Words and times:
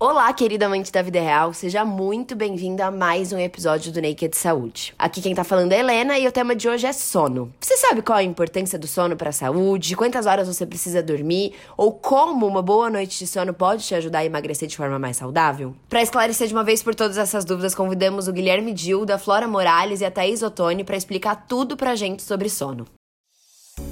Olá, 0.00 0.32
querida 0.32 0.66
amante 0.66 0.92
da 0.92 1.02
vida 1.02 1.20
real, 1.20 1.52
seja 1.52 1.84
muito 1.84 2.36
bem-vindo 2.36 2.80
a 2.84 2.88
mais 2.88 3.32
um 3.32 3.38
episódio 3.38 3.90
do 3.90 4.00
Naked 4.00 4.36
Saúde. 4.36 4.94
Aqui 4.96 5.20
quem 5.20 5.34
tá 5.34 5.42
falando 5.42 5.72
é 5.72 5.80
Helena 5.80 6.16
e 6.16 6.28
o 6.28 6.30
tema 6.30 6.54
de 6.54 6.68
hoje 6.68 6.86
é 6.86 6.92
sono. 6.92 7.52
Você 7.58 7.76
sabe 7.76 8.00
qual 8.00 8.16
a 8.16 8.22
importância 8.22 8.78
do 8.78 8.86
sono 8.86 9.16
para 9.16 9.30
a 9.30 9.32
saúde? 9.32 9.96
Quantas 9.96 10.24
horas 10.24 10.46
você 10.46 10.64
precisa 10.64 11.02
dormir? 11.02 11.52
Ou 11.76 11.92
como 11.92 12.46
uma 12.46 12.62
boa 12.62 12.88
noite 12.88 13.18
de 13.18 13.26
sono 13.26 13.52
pode 13.52 13.84
te 13.84 13.92
ajudar 13.96 14.20
a 14.20 14.24
emagrecer 14.24 14.68
de 14.68 14.76
forma 14.76 15.00
mais 15.00 15.16
saudável? 15.16 15.74
Para 15.88 16.00
esclarecer 16.00 16.46
de 16.46 16.54
uma 16.54 16.62
vez 16.62 16.80
por 16.80 16.94
todas 16.94 17.18
essas 17.18 17.44
dúvidas, 17.44 17.74
convidamos 17.74 18.28
o 18.28 18.32
Guilherme 18.32 18.72
Dil, 18.72 19.04
da 19.04 19.18
Flora 19.18 19.48
Morales 19.48 20.00
e 20.00 20.04
a 20.04 20.12
Thaís 20.12 20.44
Ottoni 20.44 20.84
para 20.84 20.96
explicar 20.96 21.44
tudo 21.48 21.76
pra 21.76 21.96
gente 21.96 22.22
sobre 22.22 22.48
sono. 22.48 22.86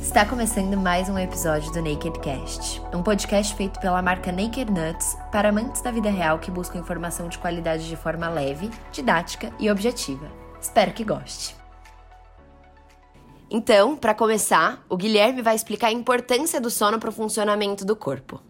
Está 0.07 0.25
começando 0.25 0.77
mais 0.77 1.09
um 1.09 1.19
episódio 1.19 1.73
do 1.73 1.83
Naked 1.83 2.21
Cast, 2.21 2.81
um 2.95 3.03
podcast 3.03 3.53
feito 3.57 3.81
pela 3.81 4.01
marca 4.01 4.31
Naked 4.31 4.71
Nuts 4.71 5.19
para 5.33 5.49
amantes 5.49 5.83
da 5.83 5.91
vida 5.91 6.09
real 6.09 6.39
que 6.39 6.49
buscam 6.49 6.79
informação 6.79 7.29
de 7.29 7.37
qualidade 7.37 7.89
de 7.89 7.97
forma 7.97 8.29
leve, 8.29 8.71
didática 8.93 9.53
e 9.59 9.69
objetiva. 9.69 10.31
Espero 10.61 10.93
que 10.93 11.03
goste. 11.03 11.57
Então, 13.51 13.97
para 13.97 14.15
começar, 14.15 14.87
o 14.89 14.97
Guilherme 14.97 15.43
vai 15.43 15.57
explicar 15.57 15.89
a 15.89 15.93
importância 15.93 16.61
do 16.61 16.71
sono 16.71 17.01
para 17.01 17.11
o 17.11 17.13
funcionamento 17.13 17.85
do 17.85 17.97
corpo. 17.97 18.41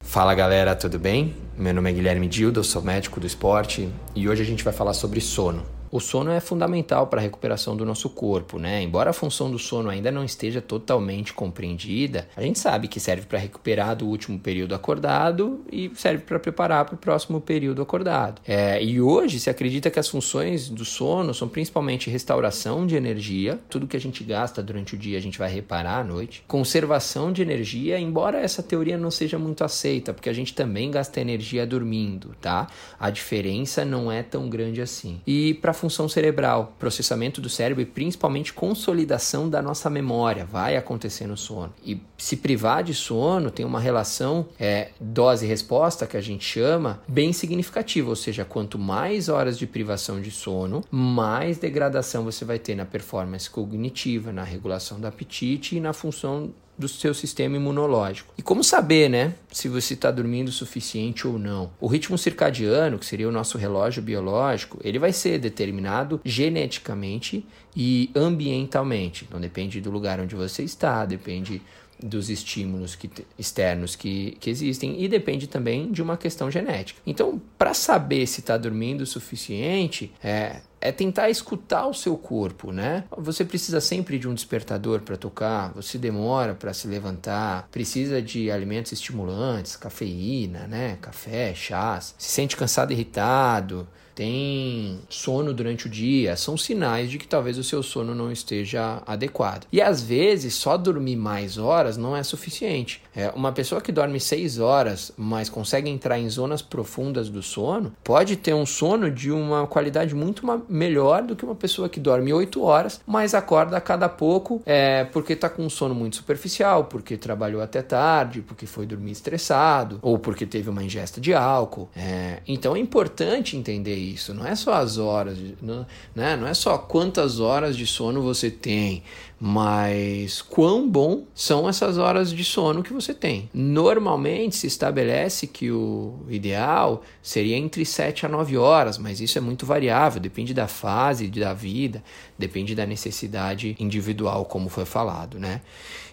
Fala 0.00 0.34
galera, 0.34 0.74
tudo 0.74 0.98
bem? 0.98 1.36
Meu 1.56 1.72
nome 1.72 1.90
é 1.90 1.92
Guilherme 1.92 2.26
Dildo, 2.26 2.58
eu 2.58 2.64
sou 2.64 2.82
médico 2.82 3.20
do 3.20 3.26
esporte 3.26 3.88
e 4.16 4.28
hoje 4.28 4.42
a 4.42 4.46
gente 4.46 4.64
vai 4.64 4.72
falar 4.72 4.94
sobre 4.94 5.20
sono. 5.20 5.77
O 5.90 6.00
sono 6.00 6.30
é 6.30 6.40
fundamental 6.40 7.06
para 7.06 7.20
a 7.20 7.22
recuperação 7.22 7.76
do 7.76 7.84
nosso 7.84 8.10
corpo, 8.10 8.58
né? 8.58 8.82
Embora 8.82 9.10
a 9.10 9.12
função 9.12 9.50
do 9.50 9.58
sono 9.58 9.88
ainda 9.88 10.10
não 10.10 10.24
esteja 10.24 10.60
totalmente 10.60 11.32
compreendida, 11.32 12.28
a 12.36 12.42
gente 12.42 12.58
sabe 12.58 12.88
que 12.88 13.00
serve 13.00 13.26
para 13.26 13.38
recuperar 13.38 13.96
do 13.96 14.06
último 14.06 14.38
período 14.38 14.74
acordado 14.74 15.60
e 15.70 15.90
serve 15.94 16.24
para 16.24 16.38
preparar 16.38 16.84
para 16.84 16.94
o 16.94 16.98
próximo 16.98 17.40
período 17.40 17.82
acordado. 17.82 18.40
É, 18.46 18.82
e 18.82 19.00
hoje 19.00 19.40
se 19.40 19.50
acredita 19.50 19.90
que 19.90 19.98
as 19.98 20.08
funções 20.08 20.68
do 20.68 20.84
sono 20.84 21.32
são 21.32 21.48
principalmente 21.48 22.10
restauração 22.10 22.86
de 22.86 22.96
energia, 22.96 23.58
tudo 23.68 23.86
que 23.86 23.96
a 23.96 24.00
gente 24.00 24.22
gasta 24.24 24.62
durante 24.62 24.94
o 24.94 24.98
dia 24.98 25.18
a 25.18 25.20
gente 25.20 25.38
vai 25.38 25.50
reparar 25.50 25.98
à 26.00 26.04
noite, 26.04 26.42
conservação 26.46 27.32
de 27.32 27.42
energia, 27.42 27.98
embora 27.98 28.38
essa 28.38 28.62
teoria 28.62 28.98
não 28.98 29.10
seja 29.10 29.38
muito 29.38 29.64
aceita, 29.64 30.12
porque 30.12 30.28
a 30.28 30.32
gente 30.32 30.54
também 30.54 30.90
gasta 30.90 31.20
energia 31.20 31.66
dormindo, 31.66 32.34
tá? 32.40 32.68
A 32.98 33.10
diferença 33.10 33.84
não 33.84 34.10
é 34.10 34.22
tão 34.22 34.48
grande 34.48 34.80
assim. 34.80 35.20
E 35.26 35.54
para 35.54 35.72
função 35.78 36.08
cerebral, 36.08 36.74
processamento 36.78 37.40
do 37.40 37.48
cérebro 37.48 37.82
e 37.82 37.86
principalmente 37.86 38.52
consolidação 38.52 39.48
da 39.48 39.62
nossa 39.62 39.88
memória 39.88 40.44
vai 40.44 40.76
acontecer 40.76 41.26
no 41.26 41.36
sono. 41.36 41.72
E 41.84 42.00
se 42.18 42.36
privar 42.36 42.82
de 42.82 42.92
sono 42.92 43.50
tem 43.50 43.64
uma 43.64 43.80
relação 43.80 44.46
é, 44.58 44.90
dose-resposta 45.00 46.06
que 46.06 46.16
a 46.16 46.20
gente 46.20 46.44
chama 46.44 47.00
bem 47.06 47.32
significativa, 47.32 48.08
ou 48.08 48.16
seja, 48.16 48.44
quanto 48.44 48.78
mais 48.78 49.28
horas 49.28 49.58
de 49.58 49.66
privação 49.66 50.20
de 50.20 50.30
sono, 50.30 50.84
mais 50.90 51.58
degradação 51.58 52.24
você 52.24 52.44
vai 52.44 52.58
ter 52.58 52.74
na 52.74 52.84
performance 52.84 53.48
cognitiva, 53.48 54.32
na 54.32 54.42
regulação 54.42 54.98
do 54.98 55.06
apetite 55.06 55.76
e 55.76 55.80
na 55.80 55.92
função 55.92 56.52
do 56.78 56.88
seu 56.88 57.12
sistema 57.12 57.56
imunológico. 57.56 58.32
E 58.38 58.42
como 58.42 58.62
saber, 58.62 59.08
né, 59.08 59.34
se 59.50 59.68
você 59.68 59.94
está 59.94 60.10
dormindo 60.10 60.48
o 60.48 60.52
suficiente 60.52 61.26
ou 61.26 61.38
não? 61.38 61.70
O 61.80 61.88
ritmo 61.88 62.16
circadiano, 62.16 62.98
que 62.98 63.06
seria 63.06 63.28
o 63.28 63.32
nosso 63.32 63.58
relógio 63.58 64.02
biológico, 64.02 64.78
ele 64.84 64.98
vai 64.98 65.12
ser 65.12 65.38
determinado 65.38 66.20
geneticamente 66.24 67.44
e 67.76 68.10
ambientalmente. 68.14 69.24
Então 69.28 69.40
depende 69.40 69.80
do 69.80 69.90
lugar 69.90 70.20
onde 70.20 70.34
você 70.36 70.62
está, 70.62 71.04
depende 71.04 71.60
dos 72.02 72.30
estímulos 72.30 72.94
que, 72.94 73.10
externos 73.36 73.96
que, 73.96 74.36
que 74.40 74.48
existem 74.48 75.02
e 75.02 75.08
depende 75.08 75.46
também 75.46 75.90
de 75.90 76.00
uma 76.00 76.16
questão 76.16 76.50
genética. 76.50 77.00
Então, 77.06 77.40
para 77.58 77.74
saber 77.74 78.26
se 78.26 78.40
está 78.40 78.56
dormindo 78.56 79.00
o 79.00 79.06
suficiente, 79.06 80.12
é, 80.22 80.60
é 80.80 80.92
tentar 80.92 81.30
escutar 81.30 81.86
o 81.86 81.94
seu 81.94 82.16
corpo, 82.16 82.72
né? 82.72 83.04
Você 83.16 83.44
precisa 83.44 83.80
sempre 83.80 84.18
de 84.18 84.28
um 84.28 84.34
despertador 84.34 85.00
para 85.00 85.16
tocar, 85.16 85.72
você 85.74 85.98
demora 85.98 86.54
para 86.54 86.72
se 86.72 86.86
levantar, 86.86 87.68
precisa 87.70 88.20
de 88.22 88.50
alimentos 88.50 88.92
estimulantes, 88.92 89.76
cafeína, 89.76 90.66
né? 90.66 90.98
Café, 91.00 91.54
chás, 91.54 92.14
se 92.18 92.30
sente 92.30 92.56
cansado, 92.56 92.92
irritado, 92.92 93.86
tem 94.18 94.98
sono 95.08 95.54
durante 95.54 95.86
o 95.86 95.88
dia, 95.88 96.36
são 96.36 96.56
sinais 96.56 97.08
de 97.08 97.18
que 97.18 97.28
talvez 97.28 97.56
o 97.56 97.62
seu 97.62 97.84
sono 97.84 98.16
não 98.16 98.32
esteja 98.32 99.00
adequado. 99.06 99.68
E 99.70 99.80
às 99.80 100.02
vezes 100.02 100.54
só 100.54 100.76
dormir 100.76 101.14
mais 101.14 101.56
horas 101.56 101.96
não 101.96 102.16
é 102.16 102.24
suficiente. 102.24 103.00
É, 103.14 103.30
uma 103.30 103.52
pessoa 103.52 103.80
que 103.80 103.92
dorme 103.92 104.18
6 104.18 104.58
horas, 104.58 105.12
mas 105.16 105.48
consegue 105.48 105.88
entrar 105.88 106.18
em 106.18 106.28
zonas 106.28 106.60
profundas 106.60 107.28
do 107.28 107.44
sono, 107.44 107.92
pode 108.02 108.34
ter 108.34 108.52
um 108.54 108.66
sono 108.66 109.08
de 109.08 109.30
uma 109.30 109.68
qualidade 109.68 110.16
muito 110.16 110.44
melhor 110.68 111.22
do 111.22 111.34
que 111.34 111.44
uma 111.44 111.54
pessoa 111.54 111.88
que 111.88 112.00
dorme 112.00 112.32
8 112.32 112.62
horas, 112.62 113.00
mas 113.06 113.34
acorda 113.34 113.76
a 113.76 113.80
cada 113.80 114.08
pouco 114.08 114.62
é, 114.66 115.04
porque 115.04 115.32
está 115.32 115.48
com 115.48 115.64
um 115.64 115.70
sono 115.70 115.94
muito 115.94 116.16
superficial, 116.16 116.84
porque 116.84 117.16
trabalhou 117.16 117.62
até 117.62 117.82
tarde, 117.82 118.40
porque 118.42 118.66
foi 118.66 118.86
dormir 118.86 119.12
estressado, 119.12 119.98
ou 120.02 120.18
porque 120.18 120.46
teve 120.46 120.68
uma 120.70 120.82
ingesta 120.82 121.20
de 121.20 121.34
álcool. 121.34 121.88
É, 121.96 122.40
então 122.46 122.76
é 122.76 122.78
importante 122.78 123.56
entender 123.56 123.96
isso. 123.96 124.34
Não 124.34 124.46
é 124.46 124.54
só 124.54 124.74
as 124.74 124.98
horas, 124.98 125.38
não, 125.60 125.86
né? 126.14 126.36
não 126.36 126.46
é 126.46 126.54
só 126.54 126.78
quantas 126.78 127.40
horas 127.40 127.76
de 127.76 127.86
sono 127.86 128.22
você 128.22 128.50
tem, 128.50 129.02
mas 129.40 130.42
quão 130.42 130.88
bom 130.88 131.24
são 131.34 131.68
essas 131.68 131.96
horas 131.96 132.32
de 132.32 132.44
sono 132.44 132.82
que 132.82 132.92
você 132.92 133.14
tem. 133.14 133.48
Normalmente 133.54 134.56
se 134.56 134.66
estabelece 134.66 135.46
que 135.46 135.70
o 135.70 136.24
ideal 136.28 137.02
seria 137.22 137.56
entre 137.56 137.84
7 137.84 138.26
a 138.26 138.28
9 138.28 138.56
horas, 138.56 138.98
mas 138.98 139.20
isso 139.20 139.38
é 139.38 139.40
muito 139.40 139.64
variável, 139.64 140.20
depende 140.20 140.52
da 140.52 140.66
fase 140.66 141.28
da 141.28 141.54
vida, 141.54 142.02
depende 142.36 142.74
da 142.74 142.84
necessidade 142.84 143.76
individual, 143.78 144.44
como 144.44 144.68
foi 144.68 144.84
falado, 144.84 145.38
né? 145.38 145.60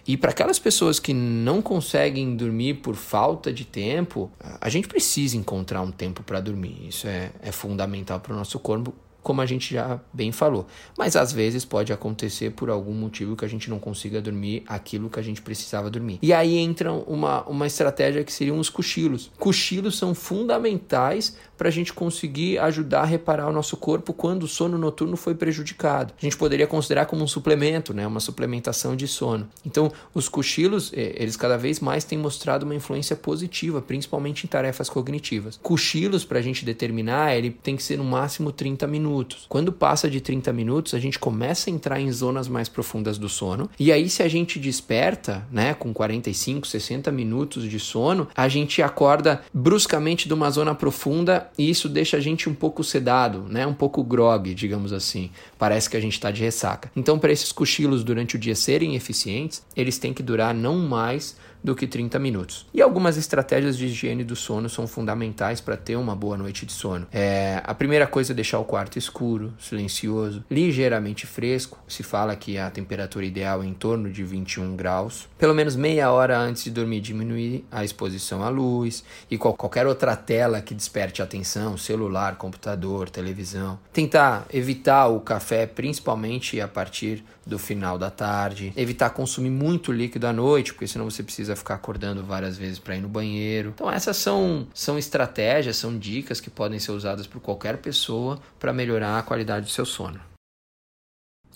E 0.06 0.16
para 0.16 0.30
aquelas 0.30 0.58
pessoas 0.58 1.00
que 1.00 1.12
não 1.12 1.60
conseguem 1.60 2.36
dormir 2.36 2.74
por 2.74 2.94
falta 2.94 3.52
de 3.52 3.64
tempo, 3.64 4.30
a 4.60 4.68
gente 4.68 4.86
precisa 4.86 5.36
encontrar 5.36 5.82
um 5.82 5.90
tempo 5.90 6.22
para 6.22 6.38
dormir. 6.38 6.86
Isso 6.88 7.08
é, 7.08 7.32
é 7.42 7.50
fundamental 7.50 8.20
para 8.20 8.32
o 8.32 8.36
nosso 8.36 8.60
corpo, 8.60 8.94
como 9.26 9.40
a 9.40 9.46
gente 9.46 9.74
já 9.74 9.98
bem 10.12 10.30
falou. 10.30 10.68
Mas 10.96 11.16
às 11.16 11.32
vezes 11.32 11.64
pode 11.64 11.92
acontecer 11.92 12.52
por 12.52 12.70
algum 12.70 12.92
motivo 12.92 13.34
que 13.34 13.44
a 13.44 13.48
gente 13.48 13.68
não 13.68 13.80
consiga 13.80 14.22
dormir 14.22 14.62
aquilo 14.68 15.10
que 15.10 15.18
a 15.18 15.22
gente 15.22 15.42
precisava 15.42 15.90
dormir. 15.90 16.20
E 16.22 16.32
aí 16.32 16.56
entra 16.56 16.92
uma, 16.92 17.42
uma 17.42 17.66
estratégia 17.66 18.22
que 18.22 18.32
seriam 18.32 18.56
os 18.56 18.70
cochilos. 18.70 19.32
Cochilos 19.36 19.98
são 19.98 20.14
fundamentais 20.14 21.36
para 21.58 21.66
a 21.66 21.72
gente 21.72 21.92
conseguir 21.92 22.58
ajudar 22.58 23.00
a 23.00 23.04
reparar 23.04 23.48
o 23.48 23.52
nosso 23.52 23.76
corpo 23.76 24.12
quando 24.12 24.44
o 24.44 24.46
sono 24.46 24.78
noturno 24.78 25.16
foi 25.16 25.34
prejudicado. 25.34 26.14
A 26.16 26.24
gente 26.24 26.36
poderia 26.36 26.66
considerar 26.68 27.06
como 27.06 27.24
um 27.24 27.26
suplemento, 27.26 27.92
né? 27.92 28.06
uma 28.06 28.20
suplementação 28.20 28.94
de 28.94 29.08
sono. 29.08 29.48
Então, 29.64 29.90
os 30.14 30.28
cochilos, 30.28 30.92
eles 30.94 31.36
cada 31.36 31.56
vez 31.56 31.80
mais 31.80 32.04
têm 32.04 32.16
mostrado 32.16 32.64
uma 32.64 32.76
influência 32.76 33.16
positiva, 33.16 33.82
principalmente 33.82 34.44
em 34.44 34.46
tarefas 34.46 34.88
cognitivas. 34.88 35.58
Cochilos, 35.60 36.24
para 36.24 36.38
a 36.38 36.42
gente 36.42 36.64
determinar, 36.64 37.34
ele 37.34 37.50
tem 37.50 37.74
que 37.74 37.82
ser 37.82 37.96
no 37.96 38.04
máximo 38.04 38.52
30 38.52 38.86
minutos 38.86 39.15
minutos. 39.16 39.46
Quando 39.48 39.72
passa 39.72 40.10
de 40.10 40.20
30 40.20 40.52
minutos, 40.52 40.94
a 40.94 40.98
gente 40.98 41.18
começa 41.18 41.70
a 41.70 41.72
entrar 41.72 42.00
em 42.00 42.10
zonas 42.12 42.48
mais 42.48 42.68
profundas 42.68 43.18
do 43.18 43.28
sono. 43.28 43.70
E 43.78 43.90
aí, 43.90 44.08
se 44.08 44.22
a 44.22 44.28
gente 44.28 44.58
desperta, 44.58 45.46
né, 45.50 45.74
com 45.74 45.92
45, 45.92 46.66
60 46.66 47.10
minutos 47.10 47.68
de 47.68 47.80
sono, 47.80 48.28
a 48.34 48.48
gente 48.48 48.82
acorda 48.82 49.42
bruscamente 49.52 50.28
de 50.28 50.34
uma 50.34 50.50
zona 50.50 50.74
profunda 50.74 51.50
e 51.56 51.68
isso 51.68 51.88
deixa 51.88 52.16
a 52.16 52.20
gente 52.20 52.48
um 52.48 52.54
pouco 52.54 52.84
sedado, 52.84 53.46
né, 53.48 53.66
um 53.66 53.74
pouco 53.74 54.02
grog, 54.02 54.52
digamos 54.54 54.92
assim. 54.92 55.30
Parece 55.58 55.88
que 55.88 55.96
a 55.96 56.00
gente 56.00 56.14
está 56.14 56.30
de 56.30 56.42
ressaca. 56.42 56.90
Então, 56.94 57.18
para 57.18 57.32
esses 57.32 57.52
cochilos 57.52 58.04
durante 58.04 58.36
o 58.36 58.38
dia 58.38 58.54
serem 58.54 58.94
eficientes, 58.94 59.64
eles 59.74 59.98
têm 59.98 60.12
que 60.12 60.22
durar 60.22 60.54
não 60.54 60.76
mais 60.76 61.36
do 61.66 61.74
que 61.74 61.84
30 61.84 62.16
minutos. 62.20 62.64
E 62.72 62.80
algumas 62.80 63.16
estratégias 63.16 63.76
de 63.76 63.86
higiene 63.86 64.22
do 64.22 64.36
sono 64.36 64.68
são 64.68 64.86
fundamentais 64.86 65.60
para 65.60 65.76
ter 65.76 65.96
uma 65.96 66.14
boa 66.14 66.36
noite 66.36 66.64
de 66.64 66.72
sono. 66.72 67.08
É, 67.12 67.60
a 67.64 67.74
primeira 67.74 68.06
coisa 68.06 68.32
é 68.32 68.36
deixar 68.36 68.60
o 68.60 68.64
quarto 68.64 69.00
escuro, 69.00 69.52
silencioso, 69.58 70.44
ligeiramente 70.48 71.26
fresco. 71.26 71.76
Se 71.88 72.04
fala 72.04 72.36
que 72.36 72.56
a 72.56 72.70
temperatura 72.70 73.24
ideal 73.26 73.64
é 73.64 73.66
em 73.66 73.74
torno 73.74 74.08
de 74.12 74.22
21 74.22 74.76
graus. 74.76 75.28
Pelo 75.36 75.56
menos 75.56 75.74
meia 75.74 76.12
hora 76.12 76.38
antes 76.38 76.62
de 76.62 76.70
dormir, 76.70 77.00
diminuir 77.00 77.64
a 77.72 77.84
exposição 77.84 78.44
à 78.44 78.48
luz 78.48 79.02
e 79.28 79.36
qualquer 79.36 79.88
outra 79.88 80.14
tela 80.14 80.60
que 80.60 80.72
desperte 80.72 81.20
atenção, 81.20 81.76
celular, 81.76 82.36
computador, 82.36 83.10
televisão. 83.10 83.76
Tentar 83.92 84.46
evitar 84.52 85.08
o 85.08 85.18
café, 85.18 85.66
principalmente 85.66 86.60
a 86.60 86.68
partir 86.68 87.24
do 87.44 87.58
final 87.58 87.96
da 87.96 88.10
tarde. 88.10 88.72
Evitar 88.76 89.10
consumir 89.10 89.50
muito 89.50 89.92
líquido 89.92 90.26
à 90.26 90.32
noite, 90.32 90.72
porque 90.72 90.86
senão 90.86 91.08
você 91.08 91.22
precisa 91.22 91.55
ficar 91.56 91.74
acordando 91.74 92.22
várias 92.22 92.56
vezes 92.56 92.78
para 92.78 92.96
ir 92.96 93.00
no 93.00 93.08
banheiro. 93.08 93.72
Então 93.74 93.90
essas 93.90 94.16
são, 94.16 94.66
são 94.72 94.98
estratégias, 94.98 95.76
são 95.76 95.98
dicas 95.98 96.40
que 96.40 96.50
podem 96.50 96.78
ser 96.78 96.92
usadas 96.92 97.26
por 97.26 97.40
qualquer 97.40 97.78
pessoa 97.78 98.38
para 98.58 98.72
melhorar 98.72 99.18
a 99.18 99.22
qualidade 99.22 99.66
do 99.66 99.72
seu 99.72 99.84
sono. 99.84 100.20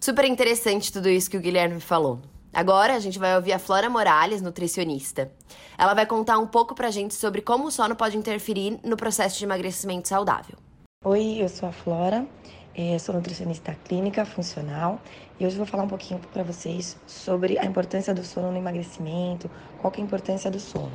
Super 0.01 0.25
interessante 0.25 0.93
tudo 0.93 1.09
isso 1.09 1.31
que 1.31 1.37
o 1.37 1.41
Guilherme 1.41 1.79
falou. 1.79 2.21
Agora 2.53 2.95
a 2.95 2.99
gente 2.99 3.19
vai 3.19 3.37
ouvir 3.37 3.53
a 3.53 3.59
Flora 3.59 3.89
Morales, 3.89 4.43
nutricionista. 4.43 5.31
Ela 5.79 5.95
vai 5.95 6.05
contar 6.05 6.39
um 6.39 6.47
pouco 6.47 6.75
pra 6.75 6.91
gente 6.91 7.15
sobre 7.15 7.41
como 7.41 7.67
o 7.67 7.71
sono 7.71 7.95
pode 7.95 8.17
interferir 8.17 8.81
no 8.83 8.97
processo 8.97 9.39
de 9.39 9.45
emagrecimento 9.45 10.09
saudável. 10.09 10.57
Oi, 11.05 11.39
eu 11.41 11.49
sou 11.49 11.69
a 11.69 11.73
Flora, 11.73 12.27
eh, 12.75 12.99
sou 12.99 13.15
nutricionista 13.15 13.77
clínica 13.85 14.25
funcional 14.25 15.01
e 15.39 15.47
hoje 15.47 15.57
vou 15.57 15.67
falar 15.67 15.85
um 15.85 15.89
pouquinho 15.89 16.21
para 16.33 16.43
vocês 16.43 16.97
sobre 17.07 17.59
a 17.59 17.65
importância 17.65 18.15
do 18.15 18.25
sono 18.25 18.51
no 18.51 18.59
emagrecimento, 18.59 19.51
qual 19.81 19.93
é 19.97 20.01
a 20.01 20.05
importância 20.05 20.51
do 20.51 20.61
sono. 20.61 20.93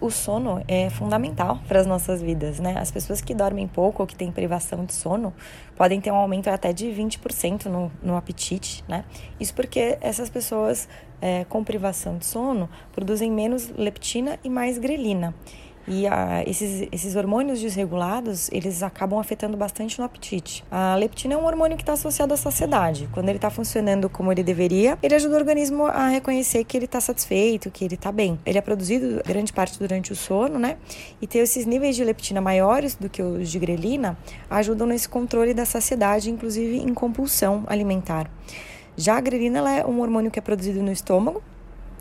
O 0.00 0.10
sono 0.10 0.62
é 0.68 0.88
fundamental 0.90 1.58
para 1.66 1.80
as 1.80 1.86
nossas 1.86 2.22
vidas, 2.22 2.60
né? 2.60 2.76
As 2.78 2.88
pessoas 2.88 3.20
que 3.20 3.34
dormem 3.34 3.66
pouco 3.66 4.00
ou 4.00 4.06
que 4.06 4.14
têm 4.14 4.30
privação 4.30 4.84
de 4.84 4.92
sono 4.92 5.34
podem 5.76 6.00
ter 6.00 6.12
um 6.12 6.14
aumento 6.14 6.48
até 6.48 6.72
de 6.72 6.86
20% 6.86 7.64
no, 7.64 7.90
no 8.00 8.16
apetite, 8.16 8.84
né? 8.86 9.04
Isso 9.40 9.52
porque 9.52 9.98
essas 10.00 10.30
pessoas 10.30 10.88
é, 11.20 11.44
com 11.46 11.64
privação 11.64 12.16
de 12.16 12.26
sono 12.26 12.70
produzem 12.92 13.28
menos 13.28 13.70
leptina 13.70 14.38
e 14.44 14.48
mais 14.48 14.78
grelina. 14.78 15.34
E 15.88 16.04
esses, 16.48 16.86
esses 16.92 17.16
hormônios 17.16 17.60
desregulados, 17.60 18.48
eles 18.52 18.82
acabam 18.82 19.18
afetando 19.18 19.56
bastante 19.56 19.98
no 19.98 20.04
apetite. 20.04 20.64
A 20.70 20.94
leptina 20.96 21.34
é 21.34 21.36
um 21.36 21.46
hormônio 21.46 21.76
que 21.76 21.82
está 21.82 21.94
associado 21.94 22.34
à 22.34 22.36
saciedade. 22.36 23.08
Quando 23.12 23.28
ele 23.28 23.38
está 23.38 23.50
funcionando 23.50 24.08
como 24.10 24.30
ele 24.30 24.42
deveria, 24.42 24.98
ele 25.02 25.14
ajuda 25.14 25.34
o 25.34 25.38
organismo 25.38 25.86
a 25.86 26.08
reconhecer 26.08 26.62
que 26.64 26.76
ele 26.76 26.84
está 26.84 27.00
satisfeito, 27.00 27.70
que 27.70 27.84
ele 27.84 27.94
está 27.94 28.12
bem. 28.12 28.38
Ele 28.44 28.58
é 28.58 28.60
produzido 28.60 29.22
grande 29.26 29.52
parte 29.52 29.78
durante 29.78 30.12
o 30.12 30.16
sono, 30.16 30.58
né? 30.58 30.76
E 31.22 31.26
ter 31.26 31.38
esses 31.38 31.64
níveis 31.64 31.96
de 31.96 32.04
leptina 32.04 32.40
maiores 32.40 32.94
do 32.94 33.08
que 33.08 33.22
os 33.22 33.50
de 33.50 33.58
grelina 33.58 34.18
ajudam 34.50 34.86
nesse 34.86 35.08
controle 35.08 35.54
da 35.54 35.64
saciedade, 35.64 36.30
inclusive 36.30 36.76
em 36.76 36.92
compulsão 36.92 37.64
alimentar. 37.66 38.30
Já 38.96 39.16
a 39.16 39.20
grelina 39.20 39.58
é 39.70 39.86
um 39.86 40.00
hormônio 40.00 40.30
que 40.30 40.38
é 40.38 40.42
produzido 40.42 40.82
no 40.82 40.90
estômago, 40.90 41.42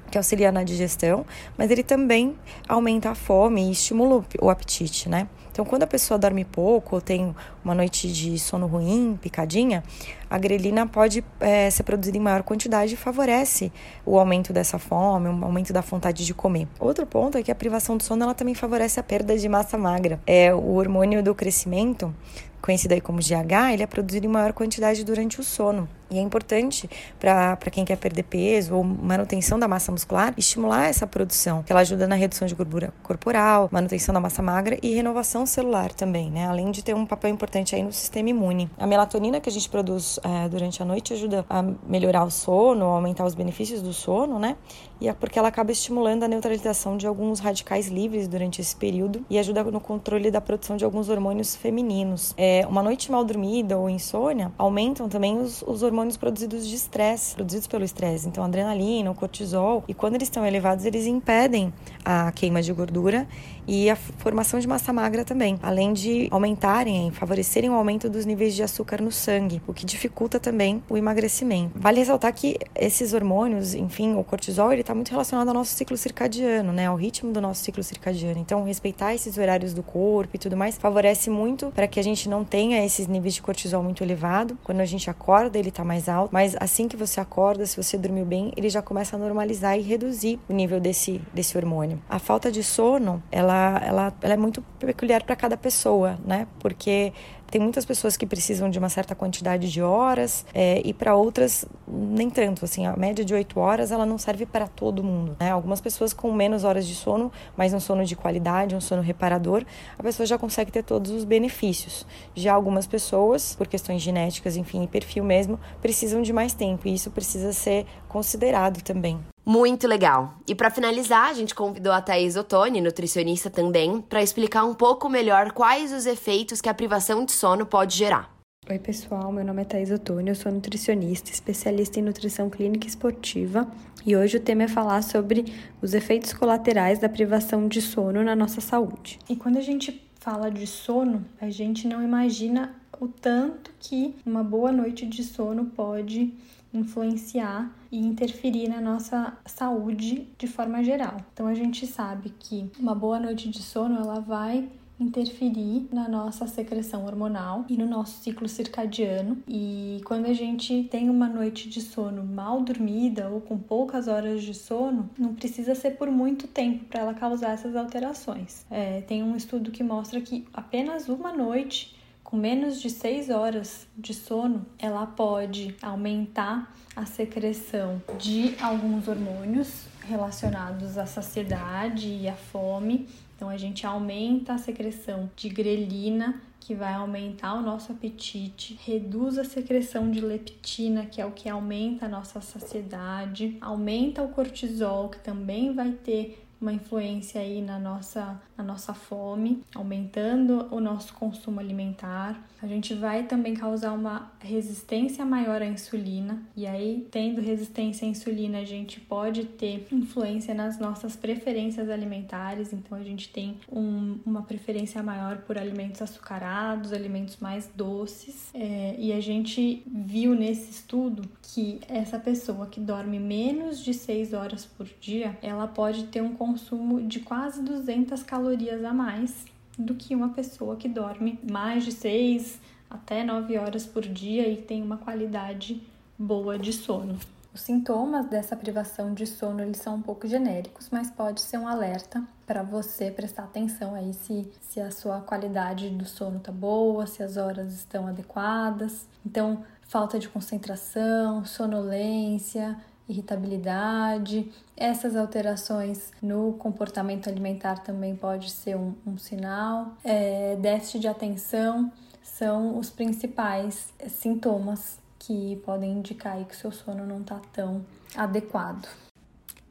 que 0.09 0.17
auxilia 0.17 0.51
na 0.51 0.63
digestão, 0.63 1.25
mas 1.57 1.69
ele 1.69 1.83
também 1.83 2.35
aumenta 2.67 3.11
a 3.11 3.15
fome 3.15 3.67
e 3.67 3.71
estimula 3.71 4.23
o 4.41 4.49
apetite, 4.49 5.09
né? 5.09 5.27
Então, 5.57 5.65
quando 5.65 5.81
a 5.81 5.87
pessoa 5.87 6.19
dorme 6.19 6.45
pouco 6.45 6.97
ou 6.97 7.01
tem 7.01 7.35
uma 7.65 7.73
noite 7.73 8.11
de 8.13 8.37
sono 8.37 8.67
ruim, 8.67 9.17
picadinha, 9.19 9.83
a 10.29 10.37
grelina 10.37 10.85
pode 10.85 11.25
é, 11.39 11.67
ser 11.71 11.81
produzida 11.81 12.15
em 12.15 12.19
maior 12.19 12.43
quantidade 12.43 12.93
e 12.93 12.95
favorece 12.95 13.71
o 14.05 14.19
aumento 14.19 14.53
dessa 14.53 14.77
fome, 14.77 15.27
o 15.27 15.43
aumento 15.43 15.73
da 15.73 15.81
vontade 15.81 16.23
de 16.27 16.31
comer. 16.31 16.67
Outro 16.79 17.07
ponto 17.07 17.39
é 17.39 17.41
que 17.41 17.51
a 17.51 17.55
privação 17.55 17.97
do 17.97 18.03
sono 18.03 18.21
ela 18.21 18.35
também 18.35 18.53
favorece 18.53 18.99
a 18.99 19.03
perda 19.03 19.35
de 19.35 19.49
massa 19.49 19.79
magra. 19.79 20.19
É 20.27 20.53
o 20.53 20.75
hormônio 20.75 21.23
do 21.23 21.33
crescimento 21.33 22.13
conhecido 22.61 22.93
aí 22.93 23.01
como 23.01 23.19
GH, 23.19 23.73
ele 23.73 23.83
é 23.83 23.87
produzido 23.87 24.25
em 24.25 24.29
maior 24.29 24.53
quantidade 24.53 25.03
durante 25.03 25.39
o 25.39 25.43
sono. 25.43 25.87
E 26.09 26.17
é 26.17 26.21
importante 26.21 26.89
para 27.19 27.57
quem 27.69 27.83
quer 27.83 27.97
perder 27.97 28.23
peso 28.23 28.75
ou 28.75 28.83
manutenção 28.83 29.59
da 29.59 29.67
massa 29.67 29.91
muscular, 29.91 30.33
estimular 30.37 30.85
essa 30.85 31.05
produção, 31.05 31.63
que 31.63 31.71
ela 31.71 31.81
ajuda 31.81 32.07
na 32.07 32.15
redução 32.15 32.47
de 32.47 32.55
gordura 32.55 32.93
corporal, 33.03 33.67
manutenção 33.71 34.13
da 34.13 34.19
massa 34.19 34.41
magra 34.41 34.77
e 34.81 34.93
renovação 34.93 35.45
celular 35.45 35.91
também, 35.91 36.31
né? 36.31 36.47
Além 36.47 36.71
de 36.71 36.81
ter 36.81 36.95
um 36.95 37.05
papel 37.05 37.31
importante 37.31 37.75
aí 37.75 37.83
no 37.83 37.91
sistema 37.91 38.29
imune. 38.29 38.69
A 38.77 38.87
melatonina 38.87 39.41
que 39.41 39.49
a 39.49 39.51
gente 39.51 39.69
produz 39.69 40.17
é, 40.23 40.47
durante 40.47 40.81
a 40.81 40.85
noite 40.85 41.13
ajuda 41.13 41.45
a 41.49 41.61
melhorar 41.85 42.23
o 42.23 42.31
sono, 42.31 42.85
aumentar 42.85 43.25
os 43.25 43.35
benefícios 43.35 43.81
do 43.81 43.91
sono, 43.91 44.39
né? 44.39 44.55
E 44.99 45.07
é 45.07 45.13
porque 45.13 45.37
ela 45.37 45.47
acaba 45.47 45.71
estimulando 45.71 46.23
a 46.23 46.27
neutralização 46.27 46.97
de 46.97 47.05
alguns 47.05 47.39
radicais 47.39 47.87
livres 47.87 48.27
durante 48.27 48.61
esse 48.61 48.75
período 48.75 49.25
e 49.29 49.37
ajuda 49.37 49.63
no 49.63 49.79
controle 49.79 50.31
da 50.31 50.41
produção 50.41 50.77
de 50.77 50.85
alguns 50.85 51.09
hormônios 51.09 51.55
femininos. 51.55 52.33
É, 52.37 52.65
uma 52.67 52.81
noite 52.81 53.11
mal 53.11 53.23
dormida 53.23 53.77
ou 53.77 53.89
insônia 53.89 54.51
aumentam 54.57 55.07
também 55.07 55.37
os, 55.37 55.61
os 55.61 55.83
hormônios 55.83 56.17
produzidos 56.17 56.67
de 56.67 56.75
estresse, 56.75 57.35
produzidos 57.35 57.67
pelo 57.67 57.83
estresse. 57.83 58.27
Então, 58.27 58.43
adrenalina, 58.43 59.13
cortisol. 59.13 59.83
E 59.87 59.93
quando 59.93 60.15
eles 60.15 60.27
estão 60.27 60.45
elevados, 60.45 60.85
eles 60.85 61.05
impedem 61.05 61.73
a 62.03 62.31
queima 62.31 62.61
de 62.61 62.71
gordura 62.71 63.27
e 63.67 63.89
a 63.89 63.95
formação 63.95 64.59
de 64.59 64.67
massa 64.67 64.93
magra 64.93 65.25
também, 65.25 65.59
além 65.61 65.91
de 65.93 66.27
aumentarem, 66.31 67.11
favorecerem 67.11 67.69
o 67.69 67.73
aumento 67.73 68.09
dos 68.09 68.25
níveis 68.25 68.55
de 68.55 68.63
açúcar 68.63 69.01
no 69.01 69.11
sangue, 69.11 69.61
o 69.67 69.73
que 69.73 69.85
dificulta 69.85 70.39
também 70.39 70.81
o 70.89 70.97
emagrecimento. 70.97 71.71
Vale 71.75 71.99
ressaltar 71.99 72.33
que 72.33 72.57
esses 72.73 73.13
hormônios, 73.13 73.73
enfim, 73.73 74.15
o 74.15 74.23
cortisol, 74.23 74.71
ele 74.71 74.81
está 74.81 74.95
muito 74.95 75.09
relacionado 75.09 75.49
ao 75.49 75.53
nosso 75.53 75.75
ciclo 75.75 75.97
circadiano, 75.97 76.71
né, 76.71 76.87
ao 76.87 76.95
ritmo 76.95 77.31
do 77.31 77.41
nosso 77.41 77.63
ciclo 77.63 77.83
circadiano. 77.83 78.39
Então, 78.39 78.63
respeitar 78.63 79.13
esses 79.13 79.37
horários 79.37 79.73
do 79.73 79.83
corpo 79.83 80.35
e 80.35 80.39
tudo 80.39 80.55
mais 80.55 80.77
favorece 80.77 81.29
muito 81.29 81.71
para 81.75 81.87
que 81.87 81.99
a 81.99 82.03
gente 82.03 82.29
não 82.29 82.45
tenha 82.45 82.85
esses 82.85 83.07
níveis 83.07 83.33
de 83.33 83.41
cortisol 83.41 83.83
muito 83.83 84.03
elevado. 84.03 84.57
Quando 84.63 84.79
a 84.79 84.85
gente 84.85 85.09
acorda, 85.09 85.59
ele 85.59 85.69
está 85.69 85.83
mais 85.83 86.07
alto, 86.07 86.29
mas 86.31 86.55
assim 86.59 86.87
que 86.87 86.95
você 86.95 87.19
acorda, 87.19 87.65
se 87.65 87.75
você 87.75 87.97
dormiu 87.97 88.25
bem, 88.25 88.53
ele 88.55 88.69
já 88.69 88.81
começa 88.81 89.15
a 89.15 89.19
normalizar 89.19 89.77
e 89.77 89.81
reduzir 89.81 90.39
o 90.47 90.53
nível 90.53 90.79
desse, 90.79 91.21
desse 91.33 91.57
hormônio. 91.57 92.01
A 92.09 92.19
falta 92.19 92.51
de 92.51 92.63
sono, 92.63 93.21
ela 93.31 93.56
ela, 93.83 94.13
ela 94.21 94.33
é 94.33 94.37
muito 94.37 94.61
peculiar 94.79 95.23
para 95.23 95.35
cada 95.35 95.57
pessoa, 95.57 96.17
né? 96.25 96.47
Porque 96.59 97.13
tem 97.49 97.61
muitas 97.61 97.85
pessoas 97.85 98.17
que 98.17 98.25
precisam 98.25 98.69
de 98.69 98.77
uma 98.77 98.89
certa 98.89 99.15
quantidade 99.15 99.71
de 99.71 99.81
horas 99.81 100.45
é, 100.53 100.81
e 100.83 100.93
para 100.93 101.15
outras 101.15 101.65
nem 101.87 102.29
tanto. 102.29 102.65
Assim, 102.65 102.85
a 102.85 102.95
média 102.95 103.23
de 103.23 103.33
oito 103.33 103.59
horas 103.59 103.91
ela 103.91 104.05
não 104.05 104.17
serve 104.17 104.45
para 104.45 104.67
todo 104.67 105.03
mundo. 105.03 105.35
Né? 105.39 105.49
Algumas 105.49 105.79
pessoas 105.79 106.13
com 106.13 106.31
menos 106.31 106.63
horas 106.63 106.85
de 106.85 106.93
sono, 106.93 107.31
mas 107.55 107.73
um 107.73 107.79
sono 107.79 108.03
de 108.03 108.15
qualidade, 108.15 108.75
um 108.75 108.81
sono 108.81 109.01
reparador, 109.01 109.63
a 109.97 110.03
pessoa 110.03 110.25
já 110.25 110.37
consegue 110.37 110.71
ter 110.71 110.83
todos 110.83 111.11
os 111.11 111.23
benefícios. 111.23 112.05
Já 112.35 112.53
algumas 112.53 112.85
pessoas, 112.85 113.55
por 113.55 113.67
questões 113.67 114.01
genéticas, 114.01 114.57
enfim, 114.57 114.83
e 114.83 114.87
perfil 114.87 115.23
mesmo, 115.23 115.59
precisam 115.81 116.21
de 116.21 116.33
mais 116.33 116.53
tempo 116.53 116.87
e 116.87 116.93
isso 116.93 117.09
precisa 117.11 117.53
ser 117.53 117.85
considerado 118.09 118.81
também. 118.81 119.19
Muito 119.47 119.87
legal. 119.87 120.33
E 120.45 120.53
para 120.53 120.69
finalizar, 120.69 121.29
a 121.29 121.33
gente 121.33 121.55
convidou 121.55 121.93
a 121.93 122.01
Thais 122.01 122.35
Ottoni, 122.35 122.81
nutricionista 122.81 123.49
também, 123.49 124.01
para 124.01 124.21
explicar 124.21 124.65
um 124.65 124.73
pouco 124.73 125.07
melhor 125.07 125.53
quais 125.53 125.93
os 125.93 126.05
efeitos 126.05 126.59
que 126.59 126.67
a 126.67 126.73
privação 126.73 127.23
de 127.23 127.31
sono 127.31 127.65
pode 127.65 127.95
gerar. 127.95 128.29
Oi, 128.69 128.77
pessoal. 128.77 129.31
Meu 129.31 129.45
nome 129.45 129.61
é 129.61 129.63
Thais 129.63 129.89
Ottoni, 129.89 130.27
eu 130.27 130.35
sou 130.35 130.51
nutricionista, 130.51 131.31
especialista 131.31 131.97
em 131.97 132.03
nutrição 132.03 132.49
clínica 132.49 132.87
esportiva, 132.87 133.65
e 134.05 134.17
hoje 134.17 134.35
o 134.35 134.41
tema 134.41 134.63
é 134.63 134.67
falar 134.67 135.01
sobre 135.01 135.45
os 135.81 135.93
efeitos 135.93 136.33
colaterais 136.33 136.99
da 136.99 137.07
privação 137.07 137.69
de 137.69 137.81
sono 137.81 138.21
na 138.25 138.35
nossa 138.35 138.59
saúde. 138.59 139.17
E 139.29 139.35
quando 139.37 139.55
a 139.55 139.61
gente 139.61 140.05
fala 140.19 140.51
de 140.51 140.67
sono, 140.67 141.23
a 141.39 141.49
gente 141.49 141.87
não 141.87 142.03
imagina 142.03 142.75
o 142.99 143.07
tanto 143.07 143.71
que 143.79 144.13
uma 144.25 144.43
boa 144.43 144.73
noite 144.73 145.05
de 145.05 145.23
sono 145.23 145.67
pode 145.67 146.33
influenciar 146.77 147.71
e 147.91 147.99
interferir 147.99 148.67
na 148.67 148.79
nossa 148.79 149.37
saúde 149.45 150.27
de 150.37 150.47
forma 150.47 150.83
geral. 150.83 151.17
Então 151.33 151.47
a 151.47 151.53
gente 151.53 151.85
sabe 151.87 152.33
que 152.39 152.69
uma 152.79 152.95
boa 152.95 153.19
noite 153.19 153.49
de 153.49 153.61
sono 153.61 153.99
ela 153.99 154.19
vai 154.19 154.69
interferir 154.99 155.87
na 155.91 156.07
nossa 156.07 156.47
secreção 156.47 157.05
hormonal 157.05 157.65
e 157.69 157.77
no 157.77 157.85
nosso 157.85 158.21
ciclo 158.23 158.47
circadiano. 158.47 159.37
E 159.47 160.01
quando 160.05 160.25
a 160.25 160.33
gente 160.33 160.87
tem 160.89 161.09
uma 161.09 161.27
noite 161.27 161.69
de 161.69 161.81
sono 161.81 162.23
mal 162.23 162.61
dormida 162.61 163.29
ou 163.29 163.39
com 163.41 163.57
poucas 163.57 164.07
horas 164.07 164.43
de 164.43 164.53
sono, 164.53 165.09
não 165.17 165.35
precisa 165.35 165.75
ser 165.75 165.91
por 165.91 166.09
muito 166.09 166.47
tempo 166.47 166.85
para 166.85 167.01
ela 167.01 167.13
causar 167.13 167.51
essas 167.51 167.75
alterações. 167.75 168.65
É, 168.69 169.01
tem 169.01 169.23
um 169.23 169.35
estudo 169.35 169.71
que 169.71 169.83
mostra 169.83 170.19
que 170.19 170.45
apenas 170.53 171.07
uma 171.07 171.31
noite 171.31 171.95
com 172.27 172.35
menos 172.35 172.81
de 172.81 172.89
6 172.89 173.29
horas 173.29 173.87
de 173.97 174.13
sono, 174.13 174.65
ela 174.77 175.05
pode 175.05 175.73
aumentar 175.81 176.75
a 176.93 177.05
secreção 177.05 178.01
de 178.19 178.53
alguns 178.61 179.07
hormônios 179.07 179.85
relacionados 180.05 180.97
à 180.97 181.05
saciedade 181.05 182.09
e 182.09 182.27
à 182.27 182.33
fome. 182.33 183.07
Então, 183.33 183.47
a 183.47 183.55
gente 183.55 183.87
aumenta 183.87 184.55
a 184.55 184.57
secreção 184.57 185.31
de 185.37 185.47
grelina, 185.47 186.41
que 186.59 186.75
vai 186.75 186.95
aumentar 186.95 187.53
o 187.53 187.61
nosso 187.61 187.93
apetite, 187.93 188.77
reduz 188.83 189.37
a 189.37 189.45
secreção 189.45 190.11
de 190.11 190.19
leptina, 190.19 191.05
que 191.05 191.21
é 191.21 191.25
o 191.25 191.31
que 191.31 191.47
aumenta 191.47 192.07
a 192.07 192.09
nossa 192.09 192.41
saciedade, 192.41 193.57
aumenta 193.61 194.21
o 194.21 194.27
cortisol, 194.27 195.07
que 195.07 195.19
também 195.19 195.73
vai 195.73 195.91
ter 195.91 196.45
uma 196.59 196.73
influência 196.73 197.41
aí 197.41 197.61
na 197.61 197.79
nossa, 197.79 198.39
na 198.57 198.63
nossa 198.63 198.93
fome, 198.93 199.63
aumentando 199.75 200.67
o 200.71 200.79
nosso 200.79 201.13
consumo 201.13 201.59
alimentar. 201.59 202.43
A 202.61 202.65
gente 202.65 202.93
vai 202.95 203.23
também 203.23 203.53
causar 203.53 203.91
uma 203.93 204.31
resistência 204.39 205.23
maior 205.23 205.61
à 205.61 205.65
insulina, 205.65 206.41
e 206.55 206.65
aí, 206.65 207.07
tendo 207.11 207.39
resistência 207.39 208.07
à 208.07 208.09
insulina, 208.09 208.59
a 208.59 208.65
gente 208.65 208.99
pode 208.99 209.45
ter 209.45 209.87
influência 209.91 210.53
nas 210.53 210.79
nossas 210.79 211.15
preferências 211.15 211.89
alimentares, 211.89 212.73
então 212.73 212.97
a 212.97 213.03
gente 213.03 213.29
tem 213.29 213.57
um, 213.71 214.17
uma 214.25 214.41
preferência 214.41 215.03
maior 215.03 215.37
por 215.37 215.57
alimentos 215.57 216.01
açucarados, 216.01 216.91
alimentos 216.91 217.37
mais 217.37 217.69
doces, 217.75 218.49
é, 218.53 218.95
e 218.97 219.13
a 219.13 219.19
gente 219.19 219.83
viu 219.85 220.33
nesse 220.33 220.71
estudo 220.71 221.29
que 221.41 221.79
essa 221.87 222.17
pessoa 222.17 222.65
que 222.65 222.79
dorme 222.79 223.19
menos 223.19 223.83
de 223.83 223.93
6 223.93 224.33
horas 224.33 224.65
por 224.65 224.87
dia, 224.99 225.37
ela 225.41 225.67
pode 225.67 226.05
ter 226.05 226.21
um 226.21 226.35
consumo 226.47 227.01
de 227.01 227.19
quase 227.19 227.61
200 227.61 228.23
calorias 228.23 228.83
a 228.85 228.93
mais 228.93 229.45
do 229.77 229.93
que 229.93 230.15
uma 230.15 230.29
pessoa 230.29 230.77
que 230.77 230.87
dorme 230.87 231.37
mais 231.49 231.83
de 231.83 231.91
6 231.91 232.59
até 232.89 233.21
9 233.21 233.57
horas 233.57 233.85
por 233.85 234.01
dia 234.01 234.47
e 234.47 234.55
tem 234.55 234.81
uma 234.81 234.97
qualidade 234.97 235.81
boa 236.17 236.57
de 236.57 236.71
sono. 236.71 237.19
Os 237.53 237.61
sintomas 237.61 238.27
dessa 238.27 238.55
privação 238.55 239.13
de 239.13 239.25
sono 239.25 239.61
eles 239.61 239.77
são 239.77 239.95
um 239.95 240.01
pouco 240.01 240.25
genéricos, 240.25 240.87
mas 240.89 241.11
pode 241.11 241.41
ser 241.41 241.57
um 241.57 241.67
alerta 241.67 242.23
para 242.45 242.63
você 242.63 243.11
prestar 243.11 243.43
atenção 243.43 243.93
aí 243.93 244.13
se, 244.13 244.49
se 244.61 244.79
a 244.79 244.89
sua 244.89 245.19
qualidade 245.19 245.89
do 245.89 246.05
sono 246.05 246.39
tá 246.39 246.51
boa, 246.51 247.05
se 247.07 247.21
as 247.21 247.35
horas 247.35 247.73
estão 247.73 248.07
adequadas. 248.07 249.05
Então, 249.25 249.63
falta 249.81 250.17
de 250.17 250.29
concentração, 250.29 251.43
sonolência, 251.43 252.77
irritabilidade. 253.07 254.51
Essas 254.75 255.15
alterações 255.15 256.11
no 256.21 256.53
comportamento 256.53 257.29
alimentar 257.29 257.79
também 257.79 258.15
pode 258.15 258.51
ser 258.51 258.75
um, 258.75 258.93
um 259.05 259.17
sinal. 259.17 259.93
É, 260.03 260.55
déficit 260.57 260.99
de 260.99 261.07
atenção 261.07 261.91
são 262.21 262.77
os 262.77 262.89
principais 262.89 263.93
sintomas 264.07 264.99
que 265.19 265.55
podem 265.65 265.91
indicar 265.93 266.43
que 266.45 266.53
o 266.53 266.57
seu 266.57 266.71
sono 266.71 267.05
não 267.05 267.21
está 267.21 267.39
tão 267.51 267.85
adequado. 268.15 268.87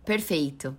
Perfeito. 0.05 0.77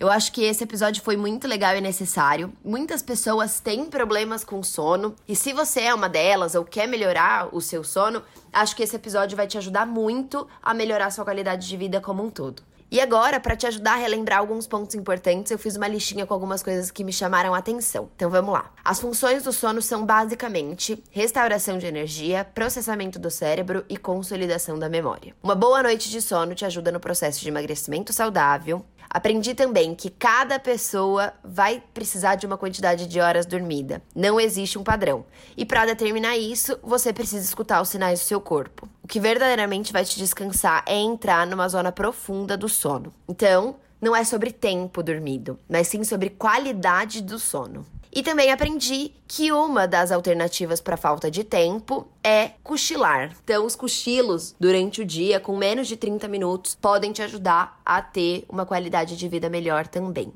Eu 0.00 0.08
acho 0.08 0.30
que 0.30 0.44
esse 0.44 0.62
episódio 0.62 1.02
foi 1.02 1.16
muito 1.16 1.48
legal 1.48 1.74
e 1.74 1.80
necessário. 1.80 2.52
Muitas 2.64 3.02
pessoas 3.02 3.58
têm 3.58 3.84
problemas 3.86 4.44
com 4.44 4.62
sono, 4.62 5.16
e 5.26 5.34
se 5.34 5.52
você 5.52 5.80
é 5.80 5.94
uma 5.94 6.08
delas 6.08 6.54
ou 6.54 6.64
quer 6.64 6.86
melhorar 6.86 7.48
o 7.52 7.60
seu 7.60 7.82
sono, 7.82 8.22
acho 8.52 8.76
que 8.76 8.82
esse 8.84 8.94
episódio 8.94 9.36
vai 9.36 9.48
te 9.48 9.58
ajudar 9.58 9.84
muito 9.84 10.46
a 10.62 10.72
melhorar 10.72 11.06
a 11.06 11.10
sua 11.10 11.24
qualidade 11.24 11.66
de 11.66 11.76
vida 11.76 12.00
como 12.00 12.22
um 12.22 12.30
todo. 12.30 12.62
E 12.90 13.00
agora, 13.00 13.38
para 13.38 13.54
te 13.54 13.66
ajudar 13.66 13.92
a 13.92 13.96
relembrar 13.96 14.38
alguns 14.38 14.66
pontos 14.66 14.94
importantes, 14.94 15.52
eu 15.52 15.58
fiz 15.58 15.76
uma 15.76 15.86
listinha 15.86 16.24
com 16.24 16.32
algumas 16.32 16.62
coisas 16.62 16.90
que 16.90 17.04
me 17.04 17.12
chamaram 17.12 17.54
a 17.54 17.58
atenção. 17.58 18.08
Então 18.16 18.30
vamos 18.30 18.52
lá. 18.52 18.72
As 18.82 18.98
funções 18.98 19.42
do 19.42 19.52
sono 19.52 19.82
são 19.82 20.06
basicamente 20.06 21.02
restauração 21.10 21.76
de 21.76 21.84
energia, 21.84 22.46
processamento 22.54 23.18
do 23.18 23.30
cérebro 23.30 23.84
e 23.90 23.96
consolidação 23.98 24.78
da 24.78 24.88
memória. 24.88 25.34
Uma 25.42 25.54
boa 25.54 25.82
noite 25.82 26.08
de 26.08 26.22
sono 26.22 26.54
te 26.54 26.64
ajuda 26.64 26.90
no 26.90 26.98
processo 26.98 27.40
de 27.40 27.48
emagrecimento 27.48 28.10
saudável, 28.10 28.82
Aprendi 29.10 29.54
também 29.54 29.94
que 29.94 30.10
cada 30.10 30.58
pessoa 30.58 31.32
vai 31.42 31.82
precisar 31.94 32.34
de 32.34 32.44
uma 32.44 32.58
quantidade 32.58 33.06
de 33.06 33.18
horas 33.18 33.46
dormida. 33.46 34.02
Não 34.14 34.38
existe 34.38 34.78
um 34.78 34.84
padrão. 34.84 35.24
E 35.56 35.64
para 35.64 35.86
determinar 35.86 36.36
isso, 36.36 36.78
você 36.82 37.10
precisa 37.10 37.42
escutar 37.42 37.80
os 37.80 37.88
sinais 37.88 38.20
do 38.20 38.26
seu 38.26 38.38
corpo. 38.38 38.86
O 39.08 39.10
que 39.10 39.20
verdadeiramente 39.20 39.90
vai 39.90 40.04
te 40.04 40.18
descansar 40.18 40.84
é 40.86 40.94
entrar 40.94 41.46
numa 41.46 41.66
zona 41.66 41.90
profunda 41.90 42.58
do 42.58 42.68
sono. 42.68 43.10
Então, 43.26 43.76
não 43.98 44.14
é 44.14 44.22
sobre 44.22 44.52
tempo 44.52 45.02
dormido, 45.02 45.58
mas 45.66 45.88
sim 45.88 46.04
sobre 46.04 46.28
qualidade 46.28 47.22
do 47.22 47.38
sono. 47.38 47.86
E 48.12 48.22
também 48.22 48.52
aprendi 48.52 49.12
que 49.26 49.50
uma 49.50 49.88
das 49.88 50.12
alternativas 50.12 50.78
para 50.78 50.98
falta 50.98 51.30
de 51.30 51.42
tempo 51.42 52.06
é 52.22 52.50
cochilar. 52.62 53.34
Então, 53.42 53.64
os 53.64 53.74
cochilos 53.74 54.54
durante 54.60 55.00
o 55.00 55.06
dia, 55.06 55.40
com 55.40 55.56
menos 55.56 55.88
de 55.88 55.96
30 55.96 56.28
minutos, 56.28 56.74
podem 56.74 57.10
te 57.10 57.22
ajudar 57.22 57.80
a 57.86 58.02
ter 58.02 58.44
uma 58.46 58.66
qualidade 58.66 59.16
de 59.16 59.26
vida 59.26 59.48
melhor 59.48 59.86
também. 59.86 60.34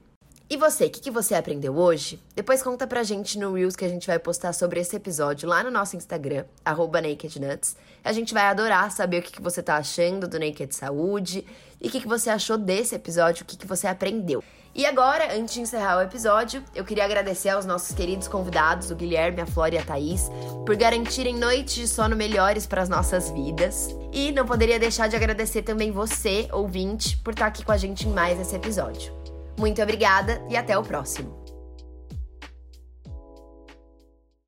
E 0.53 0.57
você, 0.59 0.85
o 0.85 0.91
que, 0.91 1.01
que, 1.01 1.11
você 1.11 1.35
aprendeu 1.35 1.75
hoje? 1.79 2.23
Depois 2.37 2.63
conta 2.63 2.87
pra 2.87 3.03
gente 3.03 3.39
no 3.39 3.55
Reels 3.55 3.75
que 3.75 3.87
a 3.87 3.89
gente 3.89 4.07
vai 4.07 4.19
postar 4.19 4.53
sobre 4.53 4.81
esse 4.81 4.95
episódio 4.95 5.49
lá 5.49 5.65
no 5.65 5.71
nosso 5.71 5.97
Instagram, 5.97 6.45
NakedNuts. 6.63 7.75
A 8.05 8.13
gente 8.13 8.35
vai 8.35 8.43
adorar 8.43 8.93
saber 8.93 9.21
o 9.21 9.23
que, 9.23 9.33
que 9.33 9.41
você 9.41 9.63
tá 9.63 9.77
achando 9.77 10.29
do 10.29 10.39
Naked 10.39 10.75
Saúde 10.75 11.47
e 11.81 11.89
o 11.89 11.91
que, 11.91 12.03
que 12.03 12.07
você 12.07 12.29
achou 12.29 12.59
desse 12.59 12.95
episódio, 12.95 13.45
o 13.45 13.47
que, 13.47 13.57
que 13.57 13.67
você 13.67 13.87
aprendeu. 13.87 14.45
E 14.75 14.85
agora, 14.85 15.35
antes 15.35 15.55
de 15.55 15.63
encerrar 15.63 15.97
o 15.97 16.03
episódio, 16.03 16.63
eu 16.75 16.85
queria 16.85 17.07
agradecer 17.07 17.49
aos 17.49 17.65
nossos 17.65 17.97
queridos 17.97 18.29
convidados, 18.29 18.91
o 18.91 18.95
Guilherme, 18.95 19.41
a 19.41 19.47
Flora 19.47 19.77
e 19.77 19.79
a 19.79 19.83
Thaís, 19.83 20.31
por 20.67 20.77
garantirem 20.77 21.35
noites 21.35 21.77
de 21.77 21.89
sono 21.89 22.15
melhores 22.15 22.67
para 22.67 22.83
as 22.83 22.91
nossas 22.91 23.31
vidas. 23.31 23.89
E 24.13 24.31
não 24.33 24.45
poderia 24.45 24.79
deixar 24.79 25.09
de 25.09 25.17
agradecer 25.17 25.63
também 25.63 25.91
você, 25.91 26.47
ouvinte, 26.53 27.17
por 27.17 27.33
estar 27.33 27.47
aqui 27.47 27.65
com 27.65 27.73
a 27.73 27.79
gente 27.79 28.07
em 28.07 28.13
mais 28.13 28.39
esse 28.39 28.55
episódio. 28.55 29.22
Muito 29.59 29.83
obrigada 29.83 30.43
e 30.49 30.57
até 30.57 30.77
o 30.77 30.83
próximo. 30.83 31.42